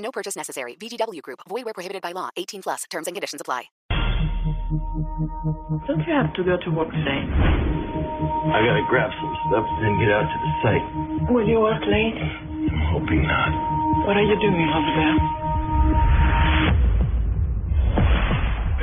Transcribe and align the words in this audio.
No 0.00 0.10
purchase 0.10 0.34
necessary. 0.36 0.76
VGW 0.80 1.22
Group. 1.22 1.40
Void 1.48 1.64
where 1.66 1.74
prohibited 1.74 2.02
by 2.02 2.12
law. 2.12 2.30
18 2.36 2.62
plus. 2.62 2.84
Terms 2.90 3.06
and 3.06 3.14
conditions 3.14 3.40
apply. 3.40 3.64
Don't 5.86 6.02
you 6.06 6.14
have 6.14 6.32
to 6.34 6.44
go 6.44 6.56
to 6.56 6.70
work 6.70 6.90
today? 6.90 7.20
I 7.20 8.58
gotta 8.64 8.84
grab 8.88 9.10
some 9.20 9.34
stuff 9.50 9.66
and 9.66 9.78
then 9.84 9.98
get 10.00 10.10
out 10.10 10.24
to 10.24 10.38
the 10.40 10.52
site. 10.62 10.84
Will 11.30 11.46
you 11.46 11.60
work 11.60 11.82
late? 11.86 12.16
I'm 12.16 12.80
hoping 12.94 13.22
not. 13.26 13.50
What 14.06 14.16
are 14.16 14.22
you 14.24 14.38
doing 14.40 14.68
over 14.70 14.92
there? 14.96 15.16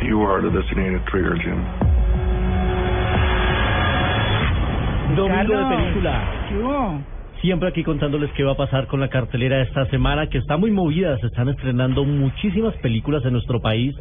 You 0.07 0.21
are 0.21 0.41
the 0.41 0.51
designated 0.51 1.01
trigger, 1.07 1.35
Jim. 1.41 1.59
Domingo 5.15 5.53
de 5.55 5.63
Carlos. 5.63 5.81
película. 5.81 6.15
¿Qué 6.49 6.55
hubo? 6.57 7.16
Siempre 7.41 7.69
aquí 7.69 7.83
contándoles 7.83 8.31
qué 8.31 8.43
va 8.43 8.53
a 8.53 8.57
pasar 8.57 8.87
con 8.87 8.99
la 8.99 9.09
cartelera 9.09 9.61
esta 9.61 9.85
semana, 9.91 10.27
que 10.27 10.39
está 10.39 10.57
muy 10.57 10.71
movida. 10.71 11.15
Se 11.19 11.27
están 11.27 11.49
estrenando 11.49 12.03
muchísimas 12.03 12.75
películas 12.77 13.23
en 13.25 13.33
nuestro 13.33 13.61
país. 13.61 13.95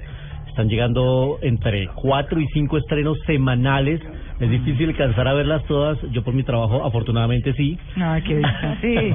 Están 0.48 0.68
llegando 0.68 1.38
entre 1.42 1.86
cuatro 1.88 2.40
y 2.40 2.46
cinco 2.54 2.78
estrenos 2.78 3.18
semanales. 3.26 4.00
Es 4.40 4.50
difícil 4.50 4.90
alcanzar 4.90 5.26
a 5.28 5.34
verlas 5.34 5.64
todas. 5.64 5.98
Yo 6.12 6.22
por 6.22 6.34
mi 6.34 6.42
trabajo, 6.42 6.84
afortunadamente 6.84 7.52
sí. 7.54 7.78
Ay, 7.96 8.22
qué. 8.22 8.42
Sí. 8.80 9.14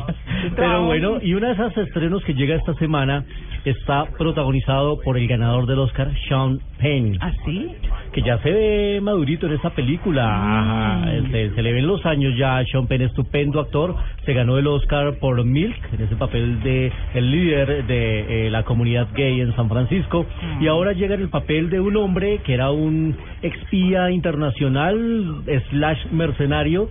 Pero 0.56 0.86
bueno, 0.86 1.20
y 1.22 1.34
uno 1.34 1.48
de 1.48 1.54
esos 1.54 1.78
estrenos 1.78 2.24
que 2.24 2.34
llega 2.34 2.56
esta 2.56 2.74
semana 2.76 3.24
está 3.64 4.06
protagonizado 4.18 5.00
por 5.02 5.18
el 5.18 5.28
ganador 5.28 5.68
del 5.68 5.80
Oscar, 5.80 6.12
Sean 6.28 6.60
Penn. 6.80 7.18
¿Ah, 7.22 7.32
sí? 7.46 7.76
que 8.12 8.22
ya 8.22 8.38
se 8.40 8.52
ve 8.52 9.00
madurito 9.02 9.48
en 9.48 9.54
esta 9.54 9.70
película. 9.70 10.26
Ajá, 10.26 11.12
se, 11.32 11.52
se 11.52 11.62
le 11.62 11.74
ven 11.74 11.88
los 11.88 12.06
años 12.06 12.36
ya 12.38 12.64
Sean 12.66 12.88
Penn, 12.88 13.02
estupendo 13.04 13.60
actor. 13.60 13.96
Se 14.26 14.34
ganó 14.34 14.58
el 14.58 14.68
Oscar 14.68 15.16
por 15.20 15.44
Milk, 15.44 15.78
en 15.94 16.04
ese 16.04 16.16
papel 16.16 16.62
de 16.62 16.92
el 17.14 17.32
líder 17.32 17.86
de 17.86 18.48
eh, 18.48 18.52
la 18.52 18.64
comunidad 18.64 19.08
gay 19.16 19.40
en 19.42 19.56
San 19.56 19.70
Francisco. 19.70 20.26
Y 20.60 20.68
ahora 20.68 20.94
llega 20.94 21.16
en 21.16 21.22
el 21.22 21.30
papel 21.30 21.70
de 21.70 21.80
un 21.80 21.96
hombre 21.98 22.40
que 22.44 22.54
era 22.54 22.72
un 22.72 23.16
expía 23.42 24.12
internacional, 24.12 25.11
slash 25.70 26.12
mercenario, 26.12 26.90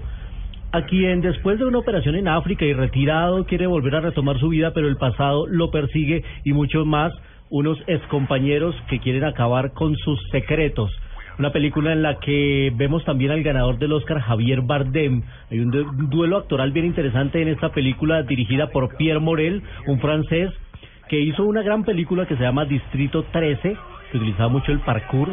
a 0.72 0.82
quien 0.82 1.20
después 1.20 1.58
de 1.58 1.64
una 1.64 1.78
operación 1.78 2.14
en 2.14 2.28
África 2.28 2.64
y 2.64 2.72
retirado 2.72 3.44
quiere 3.44 3.66
volver 3.66 3.96
a 3.96 4.00
retomar 4.00 4.38
su 4.38 4.48
vida, 4.48 4.72
pero 4.72 4.88
el 4.88 4.96
pasado 4.96 5.46
lo 5.46 5.70
persigue 5.70 6.22
y 6.44 6.52
mucho 6.52 6.84
más 6.84 7.12
unos 7.50 7.78
excompañeros 7.86 8.74
que 8.88 9.00
quieren 9.00 9.24
acabar 9.24 9.72
con 9.72 9.96
sus 9.96 10.20
secretos. 10.30 10.90
Una 11.38 11.52
película 11.52 11.92
en 11.92 12.02
la 12.02 12.18
que 12.18 12.72
vemos 12.76 13.04
también 13.04 13.30
al 13.30 13.42
ganador 13.42 13.78
del 13.78 13.92
Oscar, 13.92 14.20
Javier 14.20 14.60
Bardem. 14.60 15.22
Hay 15.50 15.60
un, 15.60 15.74
un 15.74 16.10
duelo 16.10 16.36
actoral 16.36 16.70
bien 16.70 16.86
interesante 16.86 17.40
en 17.40 17.48
esta 17.48 17.70
película 17.70 18.22
dirigida 18.22 18.68
por 18.68 18.96
Pierre 18.96 19.20
Morel, 19.20 19.62
un 19.86 20.00
francés 20.00 20.50
que 21.08 21.18
hizo 21.18 21.44
una 21.44 21.62
gran 21.62 21.82
película 21.82 22.26
que 22.26 22.36
se 22.36 22.42
llama 22.42 22.66
Distrito 22.66 23.24
13, 23.32 23.76
que 24.12 24.16
utilizaba 24.16 24.48
mucho 24.48 24.70
el 24.70 24.78
parkour. 24.80 25.28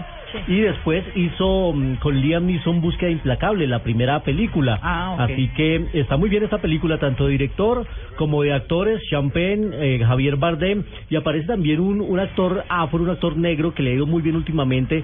Y 0.48 0.62
después 0.62 1.04
hizo 1.16 1.74
mm, 1.74 1.96
con 1.96 2.20
Liam 2.20 2.46
Neeson 2.46 2.82
Búsqueda 2.82 3.10
Implacable, 3.10 3.68
la 3.68 3.80
primera 3.80 4.22
película. 4.24 4.80
Ah. 4.82 5.16
Así 5.20 5.50
que 5.50 5.88
está 5.94 6.18
muy 6.18 6.30
bien 6.30 6.44
esta 6.44 6.60
película, 6.60 6.98
tanto 6.98 7.26
de 7.26 7.32
director 7.32 7.86
como 8.18 8.44
de 8.44 8.54
actores, 8.54 9.02
Champagne, 9.10 9.70
eh, 9.74 10.04
Javier 10.06 10.38
Bardem, 10.38 10.84
y 11.10 11.16
aparece 11.16 11.48
también 11.48 11.80
un, 11.80 12.02
un 12.02 12.20
actor 12.20 12.64
afro, 12.70 13.04
un 13.04 13.10
actor 13.10 13.38
negro 13.38 13.74
que 13.74 13.84
le 13.84 13.92
ha 13.92 13.94
ido 13.94 14.06
muy 14.06 14.22
bien 14.22 14.36
últimamente, 14.36 15.04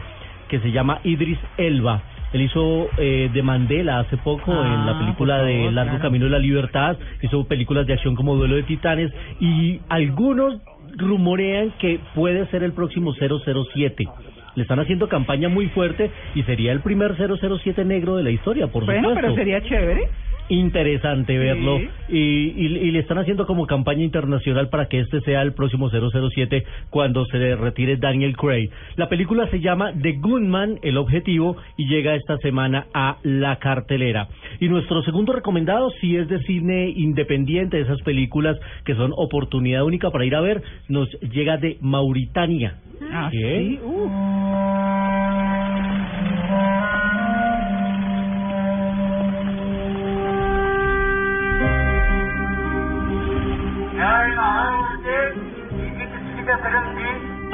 que 0.50 0.59
se 0.59 0.72
llama 0.72 1.00
Idris 1.03 1.39
Elba. 1.57 2.01
Él 2.33 2.41
hizo 2.41 2.89
eh, 2.97 3.29
de 3.31 3.44
Mandela 3.44 4.00
hace 4.00 4.17
poco 4.17 4.51
Ah, 4.51 4.66
en 4.66 4.85
la 4.88 4.97
película 4.97 5.44
de 5.44 5.72
Largo 5.72 5.91
claro. 5.91 6.01
Camino 6.01 6.25
de 6.25 6.31
la 6.31 6.39
Libertad, 6.39 6.97
hizo 7.22 7.47
películas 7.47 7.85
de 7.85 7.94
acción 7.94 8.16
como 8.16 8.35
Duelo 8.35 8.56
de 8.56 8.63
Titanes, 8.63 9.12
y 9.39 9.79
algunos 9.88 10.59
rumorean 10.97 11.72
que 11.79 12.00
puede 12.16 12.45
ser 12.47 12.63
el 12.63 12.73
próximo 12.73 13.13
007. 13.13 14.07
Le 14.56 14.62
están 14.64 14.80
haciendo 14.80 15.08
campaña 15.09 15.50
muy 15.50 15.68
fuerte 15.69 16.12
y 16.36 16.44
sería 16.44 16.72
el 16.72 16.81
primer 16.81 17.16
007 17.16 17.86
negro 17.86 18.16
de 18.18 18.24
la 18.24 18.30
historia, 18.31 18.68
por 18.68 18.86
Bueno, 18.86 19.09
supuesto 19.09 19.22
pero 19.22 19.36
sería 19.36 19.62
chévere. 19.62 20.08
Interesante 20.50 21.38
verlo 21.38 21.80
y, 22.09 22.18
y, 22.18 22.66
y 22.66 22.92
le 22.92 23.00
están 23.00 23.18
haciendo 23.18 23.46
como 23.46 23.66
campaña 23.66 24.04
internacional 24.04 24.70
para 24.70 24.88
que 24.88 25.00
este 25.00 25.22
sea 25.22 25.42
el 25.42 25.54
próximo 25.54 25.90
007 25.90 26.64
cuando 26.90 27.26
se 27.26 27.56
retire 27.56 27.98
Daniel 27.98 28.36
Craig. 28.36 28.70
La 28.96 29.09
película 29.09 29.48
se 29.50 29.59
llama 29.59 29.94
The 29.94 30.14
Gunman, 30.14 30.80
el 30.81 30.98
objetivo, 30.98 31.58
y 31.78 31.88
llega 31.88 32.16
esta 32.16 32.38
semana 32.38 32.88
a 32.94 33.18
la 33.24 33.58
cartelera. 33.58 34.28
Y 34.59 34.68
nuestro 34.68 35.02
segundo 35.04 35.34
recomendado, 35.34 35.90
si 36.02 36.16
es 36.18 36.28
de 36.28 36.40
cine 36.44 36.90
independiente, 36.90 37.80
esas 37.80 38.02
películas 38.02 38.58
que 38.86 38.96
son 38.96 39.12
oportunidad 39.16 39.84
única 39.84 40.12
para 40.12 40.25
ir 40.25 40.36
a 40.36 40.42
ver, 40.42 40.62
nos 40.88 41.10
llega 41.22 41.58
de 41.58 41.78
Mauritania. 41.81 42.78
Ah, 43.12 43.30
¿Qué? 43.31 43.78
sí. 43.80 43.80
Uh. 43.84 44.72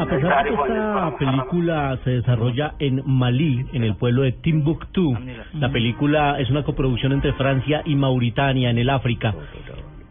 Pesar 0.10 0.44
de 0.44 0.50
que 0.50 0.56
esta 0.56 1.18
película 1.18 2.00
se 2.04 2.10
desarrolla 2.12 2.74
en 2.80 3.02
Malí, 3.06 3.66
en 3.74 3.84
el 3.84 3.96
pueblo 3.96 4.24
de 4.24 4.32
Timbuktu, 4.34 5.18
la 5.54 5.70
película 5.70 6.40
es 6.40 6.50
una 6.50 6.64
coproducción 6.64 7.12
entre 7.12 7.34
Francia 7.34 7.82
y 7.86 7.96
Mauritania 7.96 8.70
en 8.70 8.78
el 8.78 8.90
África. 8.90 9.34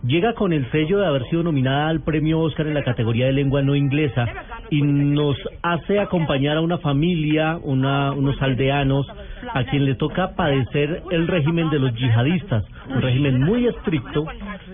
Llega 0.04 0.32
con 0.34 0.52
el 0.52 0.70
sello 0.70 0.98
de 0.98 1.06
haber 1.06 1.24
sido 1.28 1.42
nominada 1.42 1.88
al 1.88 2.00
premio 2.02 2.38
Oscar 2.38 2.68
en 2.68 2.74
la 2.74 2.84
categoría 2.84 3.26
de 3.26 3.32
lengua 3.32 3.62
no 3.62 3.74
inglesa 3.74 4.26
y 4.70 4.80
nos 4.80 5.36
hace 5.62 5.98
acompañar 5.98 6.56
a 6.56 6.60
una 6.60 6.78
familia, 6.78 7.58
una, 7.60 8.12
unos 8.12 8.40
aldeanos, 8.40 9.08
a 9.52 9.64
quien 9.64 9.84
le 9.84 9.96
toca 9.96 10.36
padecer 10.36 11.02
el 11.10 11.26
régimen 11.26 11.68
de 11.70 11.80
los 11.80 11.94
yihadistas, 11.94 12.64
un 12.88 13.02
régimen 13.02 13.42
muy 13.42 13.66
estricto 13.66 14.24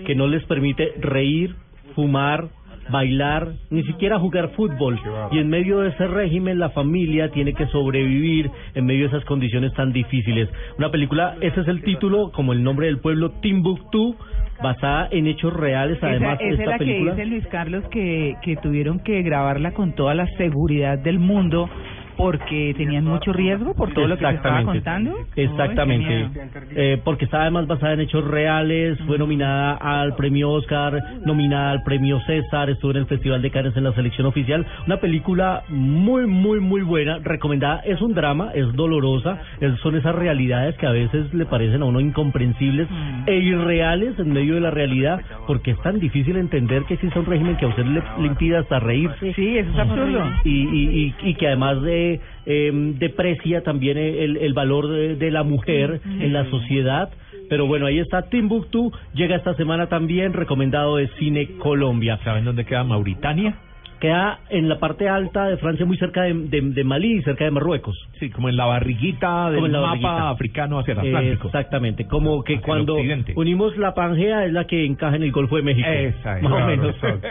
que 0.05 0.15
no 0.15 0.27
les 0.27 0.45
permite 0.45 0.93
reír, 1.01 1.55
fumar, 1.95 2.49
bailar, 2.91 3.53
ni 3.71 3.83
siquiera 3.85 4.19
jugar 4.19 4.51
fútbol. 4.51 4.99
Y 5.31 5.39
en 5.39 5.49
medio 5.49 5.81
de 5.81 5.91
ese 5.91 6.07
régimen 6.07 6.59
la 6.59 6.71
familia 6.71 7.31
tiene 7.31 7.55
que 7.55 7.67
sobrevivir 7.67 8.51
en 8.75 8.87
medio 8.87 9.03
de 9.03 9.09
esas 9.17 9.25
condiciones 9.25 9.73
tan 9.75 9.93
difíciles. 9.93 10.49
Una 10.79 10.91
película, 10.91 11.37
ese 11.41 11.61
es 11.61 11.69
el 11.69 11.83
título, 11.83 12.31
como 12.33 12.53
el 12.53 12.63
nombre 12.63 12.87
del 12.87 12.99
pueblo, 12.99 13.31
Timbuktu, 13.41 14.17
basada 14.63 15.09
en 15.11 15.27
hechos 15.27 15.53
reales, 15.53 15.99
además 16.03 16.39
esa, 16.41 16.45
esa 16.45 16.55
es 16.55 16.61
esta 16.61 16.71
la 16.71 16.79
que 16.79 16.85
película. 16.85 17.15
dice 17.15 17.27
Luis 17.27 17.47
Carlos 17.49 17.85
que, 17.91 18.37
que 18.43 18.57
tuvieron 18.57 19.01
que 19.01 19.23
grabarla 19.23 19.73
con 19.73 19.95
toda 19.95 20.15
la 20.15 20.27
seguridad 20.37 20.99
del 20.99 21.19
mundo 21.19 21.69
porque 22.17 22.75
tenían 22.77 23.05
mucho 23.05 23.33
riesgo 23.33 23.75
por 23.75 23.93
todo 23.93 24.07
lo 24.07 24.17
que 24.17 24.25
se 24.25 24.35
estaba 24.37 24.63
contando. 24.65 25.17
Exactamente. 25.37 26.29
Eh, 26.77 27.01
porque 27.05 27.25
está 27.25 27.43
además 27.43 27.67
basada 27.67 27.93
en 27.95 28.01
hechos 28.01 28.25
reales, 28.25 28.99
fue 29.07 29.19
nominada 29.19 29.75
al 29.75 30.15
premio 30.17 30.51
Oscar, 30.51 31.01
nominada 31.25 31.71
al 31.73 31.83
premio 31.83 32.21
César, 32.27 32.71
estuvo 32.71 32.91
en 32.93 32.99
el 32.99 33.07
Festival 33.07 33.43
de 33.43 33.51
Cannes 33.51 33.77
en 33.77 33.85
la 33.85 33.93
selección 33.93 34.27
oficial. 34.27 34.65
Una 34.87 34.99
película 34.99 35.63
muy, 35.69 36.27
muy, 36.27 36.61
muy 36.61 36.83
buena, 36.83 37.19
recomendada. 37.23 37.81
Es 37.85 38.01
un 38.01 38.15
drama, 38.15 38.51
es 38.55 38.73
dolorosa, 38.75 39.39
es- 39.61 39.79
son 39.81 39.97
esas 39.97 40.15
realidades 40.15 40.77
que 40.77 40.87
a 40.87 40.91
veces 40.93 41.33
le 41.35 41.47
parecen 41.47 41.83
a 41.83 41.85
uno 41.87 42.01
incomprensibles 42.01 42.89
e 43.27 43.37
irreales 43.37 44.19
en 44.19 44.33
medio 44.33 44.55
de 44.55 44.61
la 44.61 44.71
realidad, 44.71 45.21
porque 45.47 45.73
es 45.73 45.81
tan 45.83 45.99
difícil 45.99 46.37
entender 46.37 46.83
que 46.85 46.95
existe 46.95 47.19
un 47.19 47.27
régimen 47.27 47.57
que 47.57 47.65
a 47.65 47.69
usted 47.69 47.85
le, 47.85 48.03
le 48.21 48.27
impida 48.27 48.61
hasta 48.61 48.81
reírse 48.81 49.33
Sí, 49.35 49.59
eso 49.59 49.71
es 49.71 49.79
absurdo. 49.79 50.23
y, 50.45 50.51
y, 50.51 51.15
y, 51.23 51.31
y 51.31 51.35
que 51.35 51.47
además 51.49 51.81
de 51.83 52.04
eh, 52.47 52.71
deprecia 52.99 53.63
también 53.63 53.99
el, 53.99 54.37
el 54.37 54.53
valor 54.55 54.89
de, 54.89 55.17
de 55.17 55.31
la 55.31 55.43
mujer 55.43 56.01
en 56.05 56.33
la 56.33 56.49
sociedad. 56.51 57.11
Pero 57.49 57.67
bueno, 57.67 57.87
ahí 57.87 57.99
está 57.99 58.23
Timbuktu, 58.31 58.91
llega 59.15 59.37
esta 59.37 59.55
semana 59.55 59.89
también, 59.89 60.33
recomendado 60.33 60.97
de 60.97 61.09
Cine 61.19 61.57
Colombia. 61.59 62.19
¿Saben 62.25 62.45
dónde 62.45 62.65
queda 62.65 62.85
Mauritania? 62.85 63.55
Queda 64.05 64.41
en 64.51 64.69
la 64.69 64.79
parte 64.79 65.09
alta 65.09 65.47
de 65.47 65.57
Francia, 65.57 65.87
muy 65.87 65.97
cerca 65.97 66.25
de, 66.25 66.35
de, 66.35 66.61
de 66.61 66.85
Malí 66.85 67.21
y 67.21 67.23
cerca 67.23 67.45
de 67.47 67.51
Marruecos. 67.51 67.97
Sí, 68.21 68.29
como 68.29 68.51
en 68.51 68.57
la 68.59 68.67
barriguita 68.67 69.51
del 69.51 69.73
la 69.73 69.81
mapa 69.81 69.87
barriguita. 69.89 70.29
africano 70.29 70.79
hacia 70.79 70.93
el 70.93 70.99
Atlántico. 70.99 71.47
exactamente, 71.47 72.07
como 72.07 72.45
que 72.45 72.57
Hacia 72.57 72.67
cuando 72.67 72.99
unimos 73.35 73.75
la 73.79 73.95
Pangea 73.95 74.45
es 74.45 74.53
la 74.53 74.67
que 74.67 74.85
encaja 74.85 75.17
en 75.17 75.23
el 75.23 75.33
Golfo 75.33 75.57
de 75.57 75.63
México. 75.63 75.89
Esa 75.89 76.37
es, 76.37 76.43
Más 76.43 76.53
claro, 76.53 76.65
o 76.67 76.69
menos. 76.69 76.95
exacto. 76.97 77.29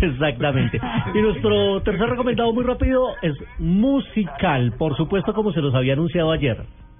Exactamente. 0.00 0.80
Y 1.12 1.18
nuestro 1.22 1.80
tercer 1.82 2.08
recomendado 2.08 2.52
muy 2.52 2.62
rápido 2.62 3.08
es 3.20 3.34
musical, 3.58 4.74
por 4.78 4.96
supuesto 4.96 5.34
como 5.34 5.52
se 5.52 5.60
los 5.60 5.74
había 5.74 5.94
anunciado 5.94 6.30
ayer. 6.30 6.56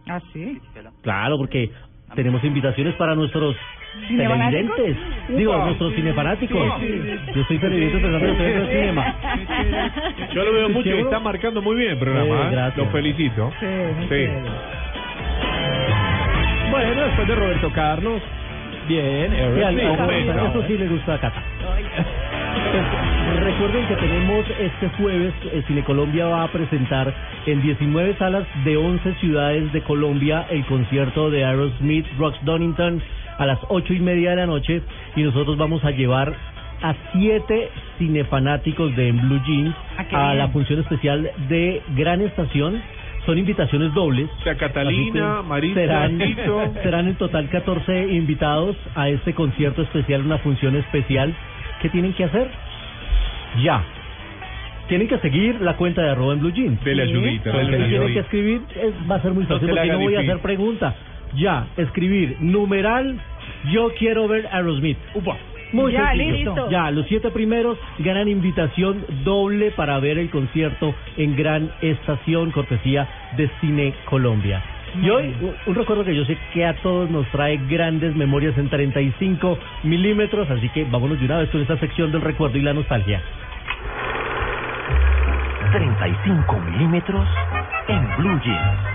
Ah, 0.09 0.21
sí. 0.33 0.59
Claro, 1.03 1.39
porque 1.39 1.71
tenemos 2.17 2.43
invitaciones 2.43 2.97
para 2.97 3.15
nuestros. 3.15 3.55
Televidentes, 4.09 4.97
digo, 5.29 5.57
nuestros 5.57 5.95
cinefanáticos. 5.95 6.81
Yo 7.35 7.45
soy 7.45 7.59
televidente 7.59 7.99
pensando 7.99 8.19
que 8.19 8.33
ustedes 8.33 8.57
no 8.57 8.63
es 8.63 8.69
cinema. 8.71 9.15
Yo 10.35 10.45
lo 10.45 10.53
veo 10.53 10.69
mucho 10.71 10.89
y 10.89 11.01
está 11.01 11.21
marcando 11.21 11.63
muy 11.63 11.77
bien 11.77 11.93
el 11.93 11.99
programa. 11.99 12.35
Eh, 12.35 12.47
¿eh? 12.47 12.49
gracias. 12.53 12.87
Lo 12.87 12.93
felicito. 12.93 13.53
Sí, 13.61 13.67
Sí. 14.09 14.29
Bueno, 16.71 17.03
después 17.03 17.29
de 17.29 17.35
Roberto 17.35 17.71
Carlos, 17.75 18.23
bien, 18.89 19.31
Sí, 19.31 19.39
Bueno, 19.63 20.47
eso 20.47 20.67
sí 20.67 20.79
le 20.79 20.89
gusta 20.89 21.15
a 21.15 21.21
Cata. 21.21 21.43
Pues, 22.73 23.45
recuerden 23.45 23.87
que 23.87 23.97
tenemos 23.97 24.47
este 24.59 24.89
jueves, 24.97 25.35
eh, 25.53 25.63
Cine 25.67 25.85
Colombia 25.85 26.27
va 26.27 26.45
a 26.45 26.49
presentar 26.49 27.13
en 27.47 27.61
19 27.61 28.15
salas 28.19 28.47
de 28.65 28.77
11 28.77 29.15
ciudades 29.21 29.73
de 29.73 29.83
Colombia 29.83 30.47
el 30.51 30.65
concierto 30.65 31.31
de 31.31 31.45
Aerosmith, 31.45 32.07
Rox 32.19 32.43
Donington 32.45 33.03
a 33.39 33.47
las 33.47 33.59
ocho 33.69 33.93
y 33.95 34.01
media 34.01 34.31
de 34.31 34.37
la 34.37 34.47
noche 34.47 34.83
y 35.17 35.23
nosotros 35.23 35.57
vamos 35.57 35.85
a 35.85 35.91
llevar 35.91 36.35
a 36.83 36.95
siete 37.13 37.69
cinefanáticos 37.99 38.95
de 38.97 39.09
En 39.09 39.21
Blue 39.29 39.41
Jeans 39.47 39.75
Ah, 40.13 40.31
a 40.31 40.35
la 40.35 40.49
función 40.49 40.81
especial 40.81 41.31
de 41.49 41.81
Gran 41.97 42.21
Estación. 42.23 42.81
Son 43.25 43.39
invitaciones 43.39 43.95
dobles. 43.95 44.29
O 44.41 44.43
sea, 44.43 44.57
Catalina, 44.57 45.43
Marisa, 45.43 45.75
serán, 45.75 46.19
serán 46.83 47.07
en 47.07 47.15
total 47.15 47.49
14 47.51 48.09
invitados 48.15 48.77
a 48.97 49.09
este 49.11 49.33
concierto 49.33 49.83
especial, 49.83 50.23
una 50.23 50.39
función 50.39 50.75
especial. 50.75 51.33
¿Qué 51.81 51.89
tienen 51.89 52.13
que 52.15 52.25
hacer? 52.25 52.49
Ya. 53.63 53.85
Tienen 54.89 55.07
que 55.07 55.19
seguir 55.19 55.61
la 55.61 55.77
cuenta 55.77 56.03
de 56.03 56.11
arroba 56.11 56.33
en 56.33 56.41
blue 56.41 56.51
jeans. 56.51 56.83
Dele 56.83 57.05
ayudita, 57.05 57.51
Entonces, 57.51 57.67
dele 57.71 57.77
tienen 57.87 58.01
ayudita. 58.01 58.13
que 58.15 58.21
escribir, 58.21 58.61
es- 58.75 59.11
va 59.11 59.15
a 59.17 59.23
ser 59.23 59.33
muy 59.33 59.45
No 59.45 59.49
fácil 59.51 59.67
le 59.69 59.75
porque 59.75 59.93
no 59.93 59.99
voy 60.01 60.15
a 60.17 60.21
hacer 60.21 60.39
pregunta. 60.41 60.95
Ya, 61.35 61.67
escribir 61.77 62.37
numeral, 62.41 63.19
yo 63.71 63.91
quiero 63.99 64.29
ver 64.29 64.49
Aerosmith. 64.53 64.99
Upa. 65.15 65.37
Muy 65.73 65.93
Ya, 65.93 66.11
sencillo. 66.11 66.33
listo. 66.35 66.71
Ya, 66.71 66.91
los 66.91 67.07
siete 67.07 67.31
primeros 67.31 67.79
ganan 67.99 68.29
invitación 68.29 69.05
doble 69.25 69.71
para 69.71 69.99
ver 70.01 70.19
el 70.19 70.29
concierto 70.29 70.95
en 71.17 71.35
Gran 71.35 71.71
Estación, 71.81 72.51
cortesía 72.51 73.09
de 73.39 73.49
Cine 73.61 73.95
Colombia. 74.05 74.63
Y 75.03 75.09
hoy, 75.09 75.35
un 75.65 75.75
recuerdo 75.75 76.05
que 76.05 76.15
yo 76.15 76.27
sé 76.27 76.37
que 76.53 76.67
a 76.67 76.75
todos 76.83 77.09
nos 77.11 77.27
trae 77.29 77.59
grandes 77.71 78.15
memorias 78.15 78.57
en 78.59 78.69
35 78.69 79.59
milímetros, 79.85 80.51
así 80.51 80.69
que 80.69 80.85
vámonos 80.85 81.19
de 81.19 81.25
una 81.25 81.39
vez 81.39 81.49
con 81.49 81.63
esta 81.63 81.79
sección 81.79 82.13
del 82.13 82.21
recuerdo 82.21 82.59
y 82.59 82.61
la 82.61 82.75
nostalgia. 82.75 83.23
35 85.73 86.61
milímetros 86.61 87.27
en 87.89 88.17
Blue 88.19 88.39
Jeans. 88.45 88.92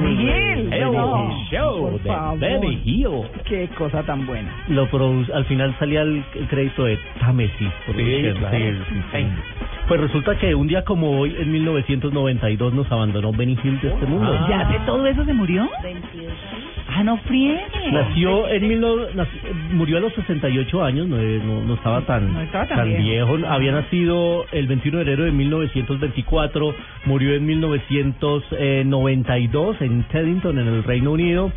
Benny 0.00 0.22
Hill. 0.22 0.70
No, 0.92 1.30
show 1.50 1.80
por 1.90 2.00
de 2.02 2.08
favor. 2.08 2.38
Benny 2.38 2.80
Hill. 2.84 3.22
Qué 3.44 3.68
cosa 3.76 4.02
tan 4.02 4.26
buena. 4.26 4.50
Lo 4.68 4.88
produ- 4.88 5.30
al 5.32 5.44
final 5.46 5.74
salía 5.78 6.02
el, 6.02 6.22
el 6.34 6.46
crédito 6.48 6.84
de 6.84 6.98
Tamesis. 7.18 7.68
Productions. 7.86 8.38
claro. 8.38 8.56
Sí, 8.56 8.72
sí, 8.88 9.02
sí. 9.12 9.26
Pues 9.88 10.00
resulta 10.00 10.38
que 10.38 10.54
un 10.54 10.68
día 10.68 10.84
como 10.84 11.18
hoy, 11.18 11.34
en 11.38 11.50
1992, 11.50 12.72
nos 12.74 12.90
abandonó 12.92 13.32
Benny 13.32 13.58
Hill 13.62 13.80
de 13.80 13.88
este 13.88 14.06
mundo. 14.06 14.32
Ah. 14.32 14.46
¿Ya 14.48 14.64
de 14.68 14.78
todo 14.86 15.04
eso 15.06 15.24
se 15.24 15.34
murió? 15.34 15.68
Ah, 17.00 17.04
no 17.04 17.16
friegue. 17.18 17.60
Nació 17.92 18.48
en 18.48 18.68
mil 18.68 18.80
no- 18.80 19.08
nac- 19.14 19.28
murió 19.72 19.96
a 19.96 20.00
los 20.00 20.12
68 20.14 20.84
años, 20.84 21.08
no, 21.08 21.16
no, 21.16 21.62
no 21.64 21.74
estaba 21.74 22.02
tan, 22.02 22.34
No 22.34 22.40
estaba 22.42 22.66
tan 22.66 22.78
viejo. 23.02 23.38
Había 23.48 23.72
nacido 23.72 24.44
el 24.52 24.66
21 24.66 24.98
de 24.98 25.04
enero 25.04 25.24
de 25.24 25.32
1924, 25.32 26.74
murió 27.06 27.34
en 27.34 27.46
1992 27.46 29.80
en 29.80 30.02
Teddington, 30.04 30.58
en 30.58 30.66
el 30.68 30.84
Reino 30.84 31.12
Unido. 31.12 31.50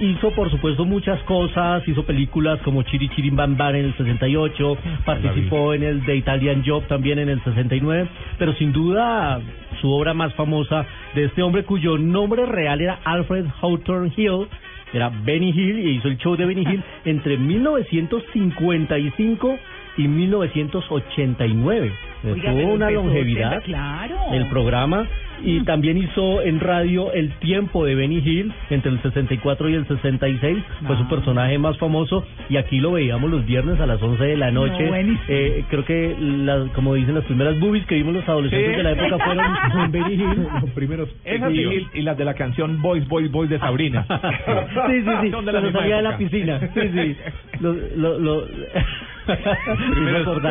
Hizo, 0.00 0.30
por 0.32 0.50
supuesto, 0.50 0.84
muchas 0.84 1.20
cosas, 1.24 1.86
hizo 1.88 2.04
películas 2.04 2.60
como 2.62 2.82
Chiri 2.82 3.08
Chiri 3.10 3.30
Bam 3.30 3.56
Bam 3.56 3.74
en 3.76 3.84
el 3.86 3.96
68, 3.96 4.76
participó 5.04 5.74
en 5.74 5.82
el 5.82 6.04
The 6.04 6.16
Italian 6.16 6.62
Job 6.66 6.86
también 6.86 7.18
en 7.18 7.28
el 7.28 7.42
69, 7.44 8.08
pero 8.38 8.52
sin 8.54 8.72
duda 8.72 9.40
su 9.80 9.90
obra 9.90 10.14
más 10.14 10.32
famosa 10.34 10.86
de 11.14 11.24
este 11.24 11.42
hombre 11.42 11.64
cuyo 11.64 11.98
nombre 11.98 12.46
real 12.46 12.80
era 12.80 12.98
Alfred 13.04 13.44
Hawthorne 13.60 14.12
Hill, 14.16 14.46
era 14.92 15.10
Benny 15.24 15.50
Hill 15.50 15.78
y 15.78 15.90
hizo 15.96 16.08
el 16.08 16.16
show 16.18 16.36
de 16.36 16.46
Benny 16.46 16.62
Hill 16.62 16.82
entre 17.04 17.36
1955 17.36 19.58
y 19.98 20.08
1989. 20.08 21.92
Oiga, 22.24 22.50
Tuvo 22.52 22.72
una 22.74 22.90
longevidad 22.90 23.62
Claro. 23.62 24.16
el 24.32 24.46
programa 24.48 25.06
y 25.44 25.60
también 25.64 25.98
hizo 25.98 26.42
en 26.42 26.60
radio 26.60 27.12
El 27.12 27.30
tiempo 27.40 27.84
de 27.84 27.94
Benny 27.94 28.18
Hill 28.24 28.52
entre 28.70 28.90
el 28.90 29.00
64 29.02 29.68
y 29.68 29.74
el 29.74 29.86
66 29.86 30.58
fue 30.86 30.96
su 30.96 31.02
Ah. 31.02 31.08
personaje 31.08 31.58
más 31.58 31.76
famoso 31.78 32.24
y 32.48 32.56
aquí 32.56 32.80
lo 32.80 32.92
veíamos 32.92 33.30
los 33.30 33.44
viernes 33.46 33.78
a 33.80 33.86
las 33.86 34.02
11 34.02 34.24
de 34.24 34.36
la 34.36 34.50
noche 34.50 34.82
No, 34.84 34.88
buenísimo. 34.88 35.20
Eh, 35.28 35.64
creo 35.70 35.84
que 35.84 36.16
las, 36.18 36.68
como 36.70 36.94
dicen 36.94 37.14
las 37.14 37.24
primeras 37.24 37.58
boobies 37.60 37.86
que 37.86 37.94
vimos 37.96 38.14
los 38.14 38.28
adolescentes 38.28 38.70
Sí. 38.70 38.76
de 38.76 38.82
la 38.82 38.90
época 38.92 39.24
fueron 39.24 39.46
Benny 39.92 40.14
Hill 40.14 40.46
Los 40.62 40.70
primeros. 40.70 41.08
Esas 41.24 41.52
y, 41.52 41.86
y 41.94 42.02
las 42.02 42.16
de 42.16 42.24
la 42.24 42.34
canción 42.34 42.80
Boys, 42.82 43.06
Boys, 43.08 43.30
Boys 43.30 43.50
de 43.50 43.58
Sabrina. 43.58 44.04
sí, 44.88 45.02
sí, 45.02 45.10
sí, 45.22 45.30
Son 45.30 45.44
de 45.44 45.52
la 45.52 45.72
salía 45.72 45.96
de 45.96 46.02
la 46.02 46.16
piscina. 46.18 46.60
Sí, 46.74 46.80
sí. 46.92 47.16
Lo, 47.60 47.72
lo, 47.96 48.18
lo... 48.18 48.44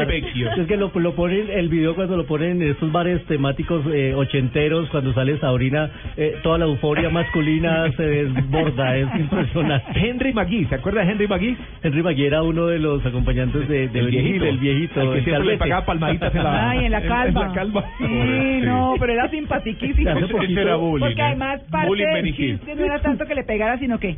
Vecios. 0.07 0.57
Es 0.57 0.67
que 0.67 0.77
lo, 0.77 0.91
lo 0.93 1.15
ponen, 1.15 1.49
el 1.49 1.69
video 1.69 1.95
cuando 1.95 2.17
lo 2.17 2.25
ponen 2.25 2.61
en 2.61 2.71
estos 2.71 2.91
bares 2.91 3.23
temáticos 3.25 3.83
eh, 3.91 4.13
ochenteros, 4.15 4.89
cuando 4.89 5.13
sale 5.13 5.37
Sabrina, 5.39 5.89
eh, 6.17 6.35
toda 6.43 6.57
la 6.57 6.65
euforia 6.65 7.09
masculina 7.09 7.91
se 7.97 8.03
desborda, 8.03 8.97
es 8.97 9.07
impresionante. 9.19 9.85
Henry 9.95 10.33
McGee, 10.33 10.65
¿se 10.67 10.75
acuerda 10.75 11.03
de 11.05 11.11
Henry 11.11 11.27
McGee? 11.27 11.57
Henry 11.83 12.03
Magui 12.03 12.25
era 12.25 12.41
uno 12.43 12.67
de 12.67 12.79
los 12.79 13.05
acompañantes 13.05 13.67
de, 13.67 13.85
El 13.85 14.07
viejito. 14.07 14.45
el 14.45 14.57
viejito. 14.57 15.01
Al 15.01 15.11
que 15.11 15.17
el 15.19 15.23
siempre 15.23 15.45
le 15.47 15.57
pagaba 15.57 15.85
palmaditas 15.85 16.35
en 16.35 16.43
la, 16.43 16.69
Ay, 16.69 16.85
en 16.85 16.91
la 16.91 17.01
calva. 17.01 17.47
la 17.47 17.53
calva. 17.53 17.85
Sí, 17.97 18.59
no, 18.63 18.95
pero 18.99 19.13
era 19.13 19.29
simpatiquísimo. 19.29 20.11
Poquito- 20.27 20.59
era 20.61 20.75
bullying. 20.75 21.05
Porque 21.07 21.21
¿eh? 21.21 21.25
además 21.25 21.61
parte 21.71 21.95
del 21.95 22.35
chiste 22.35 22.75
no 22.75 22.85
era 22.85 22.99
tanto 22.99 23.25
que 23.25 23.35
le 23.35 23.43
pegara, 23.43 23.77
sino 23.79 23.99
que 23.99 24.15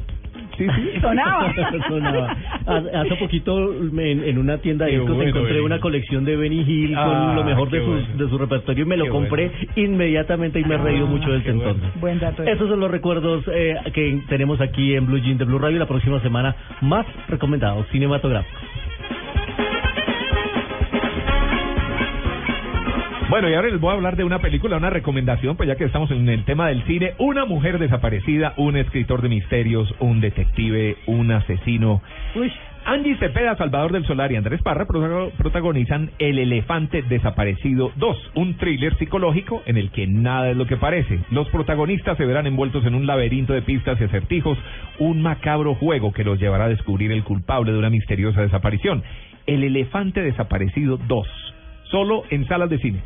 Sí, 0.57 0.65
sí. 0.65 0.99
sonaba. 1.01 1.53
Sonaba. 1.87 2.35
Hace 2.65 3.15
poquito 3.19 3.73
en, 3.73 4.23
en 4.23 4.37
una 4.37 4.57
tienda 4.57 4.85
de 4.85 4.91
Qué 4.91 4.97
discos 4.97 5.15
bueno, 5.15 5.29
encontré 5.29 5.53
Benny 5.53 5.65
una 5.65 5.79
colección 5.79 6.25
de 6.25 6.35
Benny 6.35 6.61
Hill 6.61 6.95
Ah, 6.97 7.05
con 7.05 7.35
lo 7.35 7.43
mejor 7.43 7.69
de 7.69 7.79
qué 7.79 7.85
su, 7.85 7.91
bueno. 7.91 8.07
de 8.17 8.29
su 8.29 8.37
repertorio 8.37 8.83
y 8.83 8.87
me 8.87 8.97
lo 8.97 9.09
compré 9.09 9.51
inmediatamente 9.75 10.59
y 10.59 10.63
me 10.65 10.75
he 10.75 10.77
reído 10.77 11.05
Ah, 11.05 11.09
mucho 11.09 11.29
desde 11.31 11.43
qué 11.45 11.51
bueno. 11.53 11.71
entonces. 11.71 12.01
Buen 12.01 12.19
dato. 12.19 12.43
ese. 12.43 12.51
Esos 12.53 12.69
son 12.69 12.79
los 12.79 12.91
recuerdos 12.91 13.43
eh, 13.53 13.75
que 13.93 14.21
tenemos 14.29 14.59
aquí 14.61 14.95
en 14.95 15.05
Blue 15.05 15.19
Jean 15.19 15.37
de 15.37 15.45
Blue 15.45 15.59
Radio 15.59 15.79
la 15.79 15.87
próxima 15.87 16.19
semana 16.21 16.55
más 16.81 17.05
recomendados 17.27 17.87
cinematográficos. 17.89 18.56
Bueno, 23.37 23.51
y 23.51 23.53
ahora 23.53 23.69
les 23.69 23.79
voy 23.79 23.91
a 23.91 23.93
hablar 23.93 24.15
de 24.15 24.23
una 24.23 24.39
película, 24.39 24.77
una 24.77 24.89
recomendación, 24.89 25.57
pues 25.57 25.69
ya 25.69 25.75
que 25.75 25.83
estamos 25.83 26.09
en 26.09 26.27
el 26.27 26.43
tema 26.43 26.69
del 26.69 26.81
cine. 26.85 27.13
Una 27.19 27.45
mujer 27.45 27.77
desaparecida, 27.77 28.55
un 28.57 28.75
escritor 28.77 29.21
de 29.21 29.29
misterios, 29.29 29.93
un 29.99 30.21
detective, 30.21 30.97
un 31.05 31.29
asesino. 31.31 32.01
Uy, 32.33 32.51
Angie 32.85 33.15
Cepeda, 33.17 33.55
Salvador 33.55 33.91
del 33.91 34.07
Solar 34.07 34.31
y 34.31 34.37
Andrés 34.37 34.59
Parra 34.63 34.87
protago- 34.87 35.29
protagonizan 35.37 36.09
El 36.17 36.39
Elefante 36.39 37.03
Desaparecido 37.03 37.91
2, 37.97 38.31
un 38.33 38.55
thriller 38.57 38.97
psicológico 38.97 39.61
en 39.67 39.77
el 39.77 39.91
que 39.91 40.07
nada 40.07 40.49
es 40.49 40.57
lo 40.57 40.65
que 40.65 40.77
parece. 40.77 41.19
Los 41.29 41.47
protagonistas 41.49 42.17
se 42.17 42.25
verán 42.25 42.47
envueltos 42.47 42.87
en 42.87 42.95
un 42.95 43.05
laberinto 43.05 43.53
de 43.53 43.61
pistas 43.61 44.01
y 44.01 44.05
acertijos, 44.05 44.57
un 44.97 45.21
macabro 45.21 45.75
juego 45.75 46.11
que 46.11 46.23
los 46.23 46.39
llevará 46.39 46.63
a 46.65 46.69
descubrir 46.69 47.11
el 47.11 47.23
culpable 47.23 47.71
de 47.71 47.77
una 47.77 47.91
misteriosa 47.91 48.41
desaparición. 48.41 49.03
El 49.45 49.63
Elefante 49.63 50.23
Desaparecido 50.23 50.97
2, 51.07 51.27
solo 51.91 52.23
en 52.31 52.47
salas 52.47 52.71
de 52.71 52.79
cine. 52.79 53.01